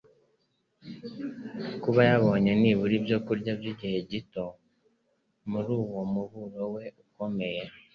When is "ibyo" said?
2.99-3.17